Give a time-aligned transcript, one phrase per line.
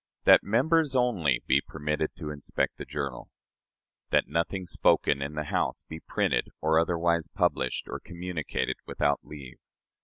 [0.23, 3.29] "That members only be permitted to inspect the journal.
[4.09, 9.59] "That nothing spoken in the House be printed, or otherwise published or communicated, without leave."